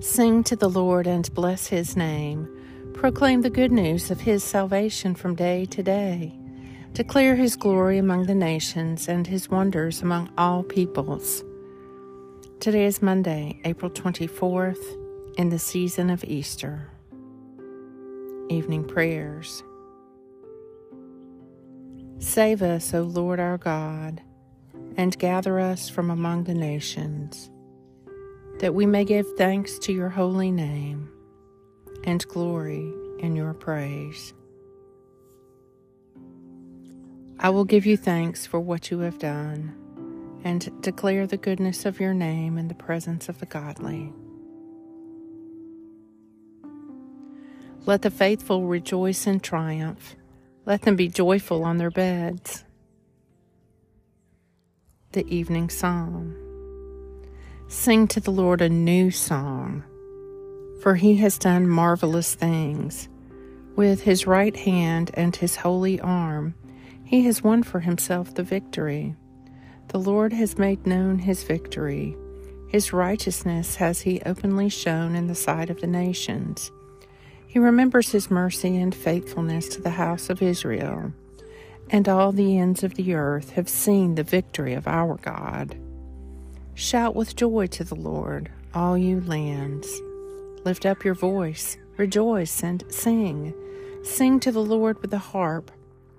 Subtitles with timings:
[0.00, 2.46] Sing to the Lord and bless his name.
[2.92, 6.38] Proclaim the good news of his salvation from day to day.
[6.92, 11.42] Declare his glory among the nations and his wonders among all peoples.
[12.60, 14.82] Today is Monday, April 24th,
[15.38, 16.90] in the season of Easter.
[18.50, 19.62] Evening Prayers.
[22.18, 24.20] Save us, O Lord our God,
[24.98, 27.50] and gather us from among the nations
[28.58, 31.10] that we may give thanks to your holy name
[32.04, 34.32] and glory in your praise.
[37.38, 39.74] I will give you thanks for what you have done
[40.42, 44.12] and declare the goodness of your name in the presence of the godly.
[47.84, 50.16] Let the faithful rejoice in triumph.
[50.64, 52.64] Let them be joyful on their beds.
[55.12, 56.45] The Evening Psalm.
[57.68, 59.82] Sing to the Lord a new song,
[60.82, 63.08] for he has done marvelous things.
[63.74, 66.54] With his right hand and his holy arm,
[67.02, 69.16] he has won for himself the victory.
[69.88, 72.16] The Lord has made known his victory.
[72.68, 76.70] His righteousness has he openly shown in the sight of the nations.
[77.48, 81.12] He remembers his mercy and faithfulness to the house of Israel,
[81.90, 85.76] and all the ends of the earth have seen the victory of our God.
[86.76, 89.88] Shout with joy to the Lord, all you lands.
[90.66, 93.54] Lift up your voice, rejoice, and sing.
[94.02, 95.70] Sing to the Lord with the harp,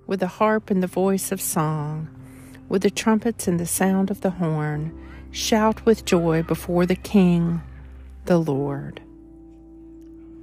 [0.08, 2.10] with the harp and the voice of song,
[2.70, 5.00] with the trumpets and the sound of the horn.
[5.30, 7.62] Shout with joy before the King,
[8.26, 9.00] the Lord.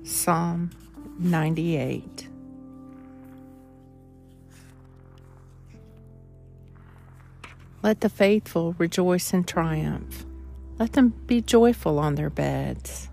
[0.04, 0.70] Psalm
[1.18, 2.28] 98.
[7.84, 10.24] Let the faithful rejoice in triumph.
[10.78, 13.10] Let them be joyful on their beds.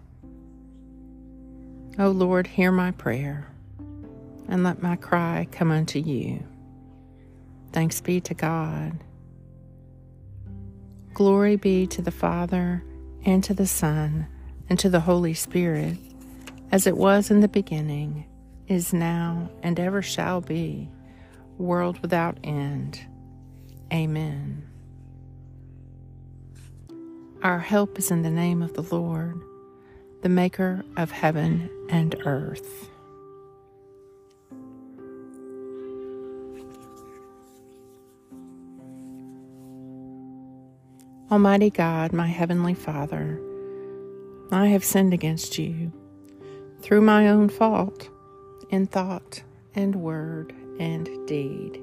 [2.00, 3.50] O Lord, hear my prayer,
[4.48, 6.42] and let my cry come unto you.
[7.74, 9.04] Thanks be to God.
[11.14, 12.82] Glory be to the Father,
[13.26, 14.26] and to the Son,
[14.70, 15.98] and to the Holy Spirit,
[16.72, 18.24] as it was in the beginning,
[18.68, 20.88] is now, and ever shall be,
[21.58, 23.02] world without end.
[23.92, 24.71] Amen.
[27.44, 29.42] Our help is in the name of the Lord,
[30.22, 32.88] the Maker of heaven and earth.
[41.32, 43.42] Almighty God, my Heavenly Father,
[44.52, 45.92] I have sinned against you
[46.82, 48.08] through my own fault
[48.70, 49.42] in thought
[49.74, 51.82] and word and deed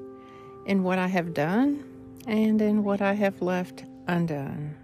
[0.65, 1.83] in what I have done
[2.27, 4.77] and in what I have left undone.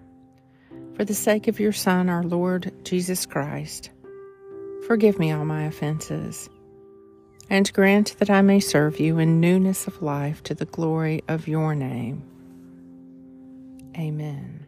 [0.96, 3.90] For the sake of your Son, our Lord Jesus Christ,
[4.88, 6.50] forgive me all my offenses,
[7.50, 11.50] and grant that I may serve you in newness of life to the glory of
[11.50, 12.24] your name.
[13.98, 14.66] Amen.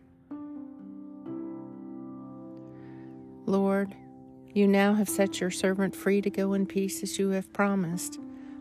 [3.45, 3.95] Lord,
[4.53, 8.19] you now have set your servant free to go in peace as you have promised.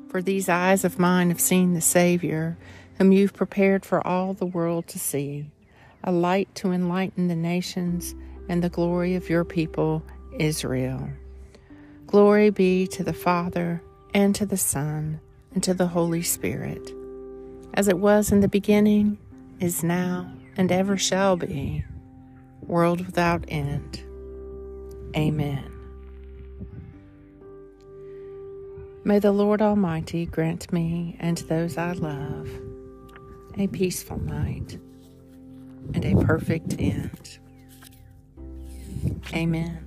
[0.09, 2.57] For these eyes of mine have seen the Savior,
[2.99, 5.51] whom you've prepared for all the world to see,
[6.07, 8.15] a light to enlighten the nations
[8.49, 10.03] and the glory of your people,
[10.39, 11.11] Israel.
[12.07, 13.83] Glory be to the Father,
[14.15, 15.21] and to the Son,
[15.53, 16.93] and to the Holy Spirit,
[17.75, 19.19] as it was in the beginning,
[19.59, 21.85] is now, and ever shall be,
[22.63, 24.01] world without end.
[25.17, 25.73] Amen.
[29.05, 32.49] May the Lord Almighty grant me and those I love
[33.57, 34.79] a peaceful night
[35.95, 37.39] and a perfect end.
[39.35, 39.86] Amen.